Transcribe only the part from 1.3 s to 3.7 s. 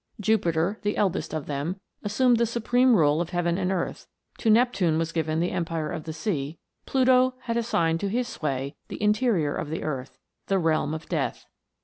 of them, assumed the supreme rule of heaven